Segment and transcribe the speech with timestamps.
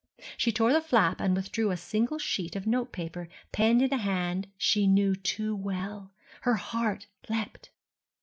[0.35, 4.47] She tore the flap and withdrew a single sheet of notepaper penned in a hand
[4.57, 6.11] she knew too well.
[6.41, 7.69] Her heart leapt....